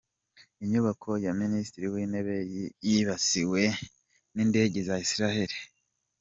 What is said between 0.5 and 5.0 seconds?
Inyubako ya Minisitiri w’Intebe yibasiwe n’Indege za